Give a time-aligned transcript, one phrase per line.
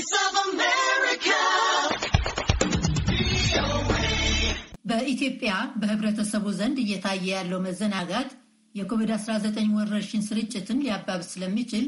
[0.00, 1.38] Voice of America.
[4.90, 8.30] በኢትዮጵያ በህብረተሰቡ ዘንድ እየታየ ያለው መዘናጋት
[8.74, 11.84] የኮቪድ-19 ወረርሽኝ ስርጭትን ሊያባብስ ስለሚችል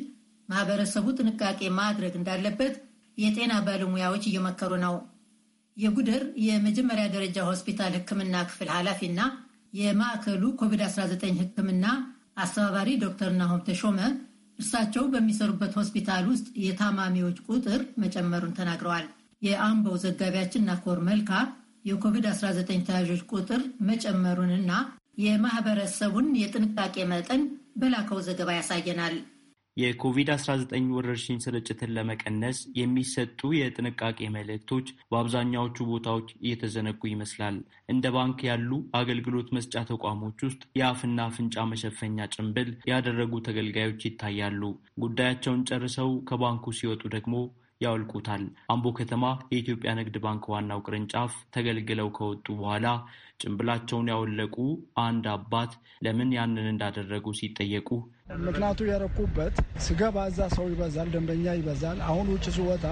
[0.48, 2.75] ማህበረሰቡ ጥንቃቄ ማድረግ እንዳለበት
[3.19, 4.97] የጤና ባለሙያዎች እየመከሩ ነው።
[5.77, 9.21] የጉደር የመጀመሪያ ደረጃ ሆስፒታል ሕክምና ክፍል ኃላፊና
[9.75, 11.87] የማዕከሉ ኮቪድ-19 ሕክምና
[12.39, 13.99] አስተባባሪ ዶክተር ናሆም ተሾመ
[14.59, 19.07] እርሳቸው በሚሰሩበት ሆስፒታል ውስጥ የታማሚዎች ቁጥር መጨመሩን ተናግረዋል።
[19.43, 21.30] የአምቦው ዘጋቢያችን ናኮር መልካ
[21.84, 24.73] የኮቪድ-19 ተያዦች ቁጥር መጨመሩንና
[25.23, 27.42] የማህበረሰቡን የጥንቃቄ መጠን
[27.77, 29.15] በላከው ዘገባ ያሳየናል።
[29.77, 37.57] የኮቪድ-19 ወረርሽኝ ስርጭትን ለመቀነስ የሚሰጡ የጥንቃቄ መልእክቶች በአብዛኛዎቹ ቦታዎች እየተዘነጉ ይመስላል።
[37.93, 44.62] እንደ ባንክ ያሉ አገልግሎት መስጫ ተቋሞች ውስጥ የአፍና አፍንጫ መሸፈኛ ጭንብል ያደረጉ ተገልጋዮች ይታያሉ።
[45.05, 47.34] ጉዳያቸውን ጨርሰው ከባንኩ ሲወጡ ደግሞ
[47.81, 48.43] ያወልቁታል።
[48.73, 52.86] አምቦ ከተማ የኢትዮጵያ ንግድ ባንክ ዋናው ቅርንጫፍ ተገልግለው ከወጡ በኋላ
[53.43, 54.57] ጭንብላቸውን ያወለቁ
[55.05, 55.73] አንድ አባት
[56.07, 57.89] ለምን ያንን እንዳደረጉ ሲጠየቁ
[58.43, 59.55] ምክንያቱ ያረኩበት
[59.87, 62.85] ስገባ እዛ ሰው ይበዛል፣ ደንበኛ ይበዛል። አሁን ውጭ ስወጣ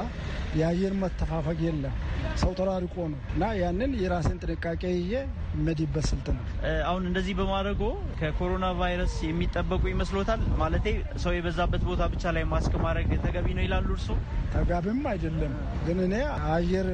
[0.59, 1.95] የአየር መተፋፈግ የለም፣
[2.43, 5.13] ሰው ተራርቆ ነው እና ያንን የራሴን ጥንቃቄ ይዤ
[5.61, 6.43] መዲበት ስልት ነው።
[6.89, 7.83] አሁን እንደዚህ በማድረጎ
[8.21, 10.43] ከኮሮና ቫይረስ የሚጠበቁ ይመስሎታል?
[10.61, 10.87] ማለቴ
[11.25, 14.09] ሰው የበዛበት ቦታ ብቻ ላይ ማስክ ማድረግ ተገቢ ነው ይላሉ እርሶ?
[14.55, 15.55] ተገቢም አይደለም፣
[15.87, 16.15] ግን እኔ
[16.53, 16.89] አየር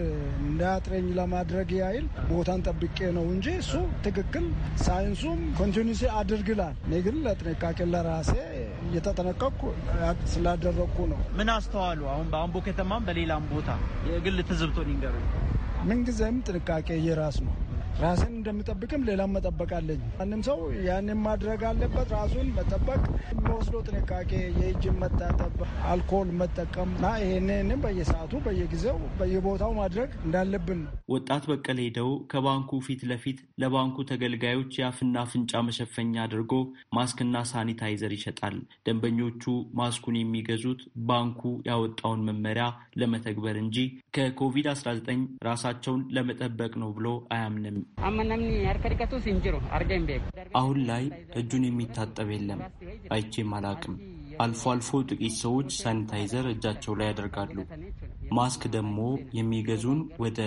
[0.47, 3.73] እንዳያጥረኝ ለማድረግ ያይል ቦታን ጠብቄ ነው እንጂ እሱ
[4.05, 4.45] ትክክል
[4.79, 8.33] ሳይንሱም ኮንቲኒሲ አድርግላል። እኔ ግን ለጥንቃቄ ለራሴ
[8.87, 9.63] እየተጠነቀቅኩ
[10.33, 12.01] ስላደረግኩ ነው። ምን አስተዋሉ?
[12.13, 13.69] አሁን በአምቦ ከተማም በሌላም ቦታ
[14.11, 15.17] የግል ትዝብቶ ይንገሩ።
[15.85, 17.55] ምንጊዜም ጥንቃቄ የራስ ነው።
[18.01, 22.99] ራስን እንደምጠብቅም ሌላም መጠበቅ አለኝ። ማንም ሰው ያንን ማድረግ አለበት። ራሱን መጠበቅ፣
[23.33, 25.55] የሚወስደው ጥንቃቄ፣ የእጅን መታጠብ፣
[25.91, 33.03] አልኮል መጠቀም እና ይህንንም በየሰዓቱ በየጊዜው በየቦታው ማድረግ እንዳለብን ነው። ወጣት በቀለ ሄደው ከባንኩ ፊት
[33.11, 36.53] ለፊት ለባንኩ ተገልጋዮች የአፍና አፍንጫ መሸፈኛ አድርጎ
[36.97, 39.43] ማስክና ሳኒታይዘር ይሸጣል። ደንበኞቹ
[39.81, 42.67] ማስኩን የሚገዙት ባንኩ ያወጣውን መመሪያ
[43.01, 43.79] ለመተግበር እንጂ
[44.17, 45.11] ከኮቪድ-19
[45.47, 47.77] ራሳቸውን ለመጠበቅ ነው ብሎ አያምንም።
[50.55, 51.05] አሁን ላይ
[51.41, 52.61] እጁን የሚታጠብ የለም፣
[53.13, 53.95] አይቼም አላቅም።
[54.41, 57.57] አልፎ አልፎ ጥቂት ሰዎች ሳኒታይዘር እጃቸው ላይ ያደርጋሉ።
[58.33, 58.99] ማስክ ደግሞ
[59.39, 60.41] የሚገዙን ወደ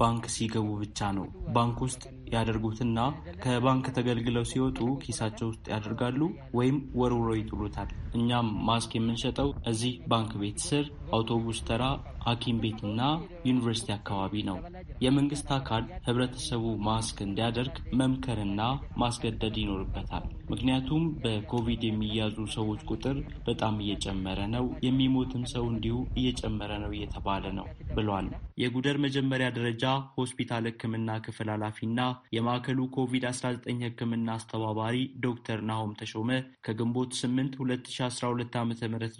[0.00, 2.02] ባንክ ሲገቡ ብቻ ነው። ባንክ ውስጥ
[2.32, 2.98] ያደርጉትና
[3.42, 6.20] ከባንክ ተገልግለው ሲወጡ ኪሳቸው ውስጥ ያደርጋሉ
[6.58, 11.82] ወይም ወርውሮ ይጥሉታል። እኛም ማስክ የምንሸጠው እዚህ ባንክ ቤት ስር፣ አውቶቡስ ተራ፣
[12.26, 13.00] ሐኪም ቤትና
[13.48, 14.58] ዩኒቨርሲቲ አካባቢ ነው።
[15.04, 18.60] የመንግስት አካል ህብረተሰቡ ማስክ እንዲያደርግ መምከርና
[18.98, 26.92] ማስገደድ ይኖርበታል። ምክንያቱም በኮቪድ የሚያዙ ሰዎች ቁጥር በጣም እየጨመረ ነው፣ የሚሞትም ሰው እንዲሁ እየጨመረ ነው
[26.96, 28.28] እየተባለ ነው ብሏል።
[28.62, 29.84] የጉደር መጀመሪያ ደረጃ
[30.16, 32.00] ሆስፒታል ሕክምና ክፍል ኃላፊና
[32.36, 33.54] የማዕከሉ ኮቪድ-19
[33.86, 34.96] ሕክምና አስተባባሪ
[35.26, 36.30] ዶክተር ናሆም ተሾመ
[36.66, 38.72] ከግንቦት 8 2012 ዓ ም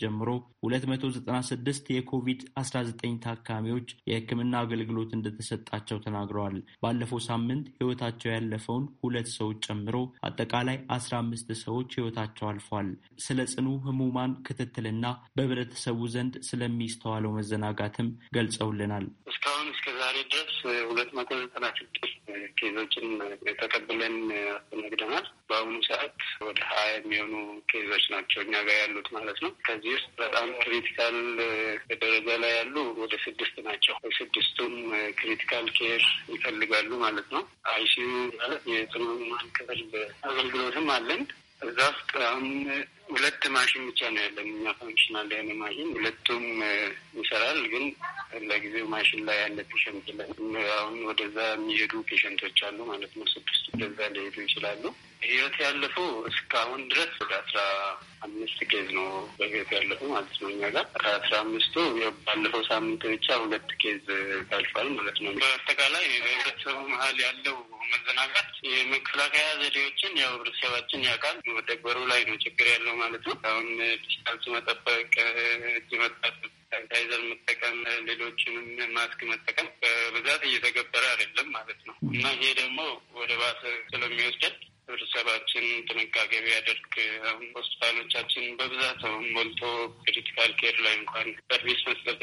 [0.03, 0.29] ጀምሮ
[0.67, 2.95] 296 የኮቪድ-19
[3.27, 9.97] ታካሚዎች የሕክምና አገልግሎት እንደተሰጣቸው ተናግረዋል። ባለፈው ሳምንት ህይወታቸው ያለፈውን ሁለት ሰዎች ጨምሮ
[10.29, 10.79] አጠቃላይ
[11.19, 12.89] 15 ሰዎች ህይወታቸው አልፏል።
[13.25, 15.05] ስለ ጽኑ ህሙማን ክትትልና
[15.37, 20.59] በህብረተሰቡ ዘንድ ስለሚስተዋለው መዘናጋትም ገልጸውልናል። እስካሁን እስከ ዛሬ ድረስ
[20.91, 22.16] ሁለት መቶ ዘጠና ስድስት
[22.59, 23.07] case ኦችን
[23.61, 24.17] ተቀብለን
[24.55, 26.17] አስተናግደናል። በአሁኑ ሰዓት
[26.47, 27.35] ወደ ሀያ የሚሆኑ
[27.71, 31.17] case ኦች ናቸው እኛ ጋር ያሉት ማለት ነው። ከዚህ ውስጥ በጣም critical
[32.03, 34.75] ደረጃ ላይ ያሉ ወደ ስድስት ናቸው። ስድስቱም
[35.21, 36.05] critical care
[36.35, 39.83] ይፈልጋሉ ማለት ነው። ICU ማለት የጽኑ ህሙማን ክፍል
[40.29, 41.25] አገልግሎትም አለን።
[41.63, 42.47] እዛ ውስጥ አሁን
[43.11, 46.45] ሁለት ማሽን ብቻ ነው ያለን እኛ functional የሆነ ማሽን ሁለቱም
[47.19, 47.85] ይሰራል፣ ግን
[48.45, 50.07] ለጊዜው ማሽን ላይ ያለ patient
[50.77, 54.83] አሁን ወደዛ የሚሄዱ patient ኦች አሉ ማለት ነው። ስድስት ወደዛ ሊሄዱ ይችላሉ።
[55.27, 57.61] ህይወት ያለፈው እስካሁን ድረስ ወደ አስራ
[58.27, 59.07] አምስት case ነው
[59.39, 61.75] በህይወት ያለፈው ማለት ነው። እኛ ጋር ከአስራ አምስቱ
[62.27, 64.05] ባለፈው ሳምንት ብቻ ሁለት case
[64.51, 67.57] ታልፏል ማለት ነው። በአጠቃላይ በህብረተሰቡ መሀል ያለው
[67.93, 73.69] መዘናጋት የመከላከያ ዘዴዎችን ያው ህብረተሰባችን ያውቃል። መተግበሩ ላይ ነው ችግር ያለው ማለት ነው። አሁን
[74.05, 75.13] distance መጠበቅ፣
[75.73, 76.39] እጅ መታጠብ፣
[76.71, 77.77] ሳኒታይዘር መጠቀም፣
[78.09, 82.79] ሌሎችንም ማስክ መጠቀም በብዛት እየተገበረ አይደለም ማለት ነው እና ይሄ ደግሞ
[83.21, 84.57] ወደ ባሰ ስለሚወስደን
[84.89, 86.93] ህብረተሰባችን ጥንቃቄ ቢያደርግ
[87.57, 89.01] ሆስፒታሎቻችን በብዛት
[89.35, 89.63] ሞልቶ
[90.03, 92.21] critical care ላይ እንኳን service መስጠት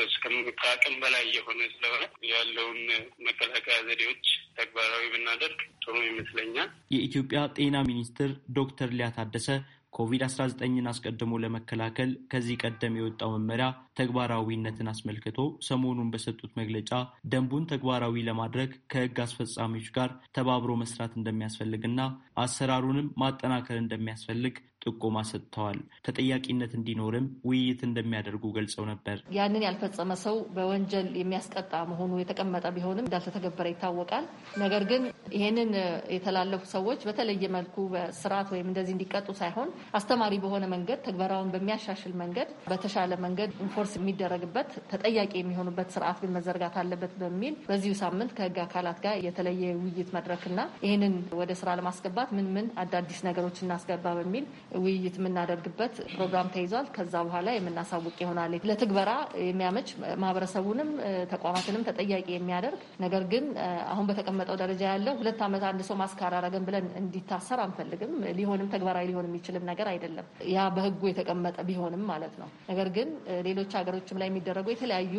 [0.62, 2.80] ከአቅም በላይ የሆነ ስለሆነ ያለውን
[3.28, 4.28] መከላከያ ዘዴዎች
[4.58, 9.48] ተግባራዊ ብናደርግ ጥሩ ይመስለኛል። የኢትዮጵያ ጤና ሚኒስትር ዶክተር ሊያ ታደሰ
[9.94, 13.66] ኮቪድ-19ን አስቀድሞ ለመከላከል ከዚህ ቀደም የወጣው መመሪያ
[14.00, 16.92] ተግባራዊነትን አስመልክቶ ሰሞኑን በሰጡት መግለጫ
[17.34, 22.00] ደንቡን ተግባራዊ ለማድረግ ከሕግ አስፈጻሚዎች ጋር ተባብሮ መስራት እንደሚያስፈልግና
[22.44, 24.56] አሰራሩንም ማጠናከር እንደሚያስፈልግ
[24.86, 25.78] ጥቆማ ሰጥተዋል።
[26.08, 33.68] ተጠያቂነት እንዲኖርም ውይይት እንደሚያደርጉ ገልጸው ነበር። ያንን ያልፈጸመ ሰው በወንጀል የሚያስቀጣ መሆኑ የተቀመጠ ቢሆንም እንዳልተተገበረ
[33.74, 34.26] ይታወቃል።
[34.64, 35.04] ነገር ግን
[35.36, 35.72] ይህንን
[36.16, 39.70] የተላለፉ ሰዎች በተለየ መልኩ በስርዓት ወይም እንደዚህ እንዲቀጡ ሳይሆን
[40.00, 46.76] አስተማሪ በሆነ መንገድ ትግበራውን በሚያሻሽል መንገድ በተሻለ መንገድ enforce የሚደረግበት ተጠያቂ የሚሆኑበት ስርዓት ግን መዘርጋት
[46.82, 52.48] አለበት በሚል በዚሁ ሳምንት ከህግ አካላት ጋር የተለየ ውይይት መድረክና ይህንን ወደ ስራ ለማስገባት ምን
[52.56, 54.46] ምን አዳዲስ ነገሮች እናስገባ በሚል
[54.80, 59.12] ውይይት የምናደርግበት ፕሮግራም ተይዟል። ከዛ በኋላ የምናሳውቅ ይሆናል። ለትግበራ
[59.48, 59.90] የሚያመች
[60.24, 60.90] ማህበረሰቡንም
[61.34, 63.46] ተቋማትንም ተጠያቂ የሚያደርግ ነገር ግን
[63.94, 69.06] አሁን በተቀመጠው ደረጃ ያለው ሁለት ዓመት አንድ ሰው ማስካር አረገን ብለን እንዲታሰር አንፈልግም። ሊሆንም ተግባራዊ
[69.12, 73.10] ሊሆን የሚችልም ነገር አይደለም። ያ በህጉ የተቀመጠ ቢሆንም ማለት ነው። ነገር ግን
[73.48, 75.16] ሌሎች ሀገሮችም ላይ የሚደረጉ የተለያዩ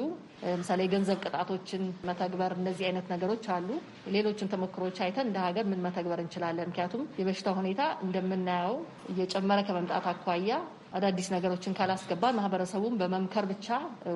[0.47, 3.69] ለምሳሌ የገንዘብ ቅጣቶችን መተግበር እነዚህ አይነት ነገሮች አሉ።
[4.15, 6.69] ሌሎችን ተሞክሮች አይተን እንደ ሀገር ምን መተግበር እንችላለን?
[6.71, 8.77] ምክንያቱም የበሽታ ሁኔታ እንደምናየው
[9.45, 10.51] እየጨመረ ከመምጣት አኳያ
[10.97, 13.67] አዳዲስ ነገሮችን ካላስገባ ማህበረሰቡን በመምከር ብቻ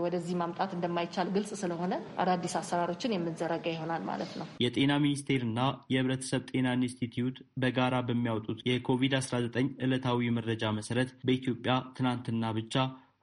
[0.03, 1.93] ወደዚህ ማምጣት እንደማይቻል ግልጽ ስለሆነ
[2.23, 5.61] አዳዲስ አሰራሮችን የምንዘረጋ ይሆናል ማለት ነው። የጤና ሚኒስቴርና
[5.95, 12.75] የህብረተሰብ ጤና ኢንስቲትዩት በጋራ በሚያወጡት የኮቪድ-19 ዕለታዊ መረጃ መሰረት በኢትዮጵያ ትናንትና ብቻ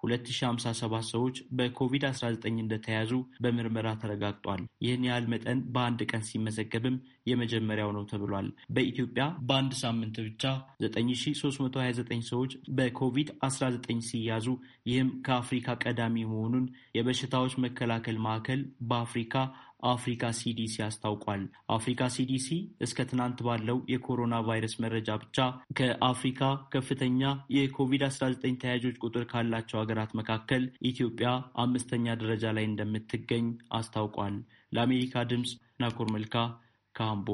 [0.06, 2.24] 2057 ሰዎች በኮቪድ-19
[2.56, 3.12] እንደተያዙ
[3.44, 6.98] በምርመራ ተረጋግጧል። ይህን ያህል መጠን በአንድ ቀን ሲመዘገብም
[7.30, 10.44] የመጀመሪያው ነው ተብሏል። በኢትዮጵያ በአንድ ሳምንት ብቻ
[10.84, 14.48] 9329 ሰዎች በኮቪድ-19 ሲያዙ
[14.90, 16.66] ይህም ከአፍሪካ ቀዳሚ መሆኑን
[16.98, 19.34] የበሽታዎች መከላከል ማዕከል በአፍሪካ
[19.88, 22.48] አፍሪካ ሲዲሲ አስታውቋል። አፍሪካ ሲዲሲ
[22.86, 25.38] እስከ ትናንት ባለው የኮሮና ቫይረስ መረጃ ብቻ
[25.80, 26.42] ከአፍሪካ
[26.76, 27.22] ከፍተኛ
[27.56, 31.30] የኮቪድ-19 ተያዦች ቁጥር ካላቸው ሀገራት መካከል ኢትዮጵያ
[31.66, 33.48] አምስተኛ ደረጃ ላይ እንደምትገኝ
[33.80, 34.38] አስታውቋል።
[34.72, 35.52] ለአሜሪካ ድምፅ
[35.82, 36.36] ናኮር መልካ
[36.96, 37.30] ካምቦ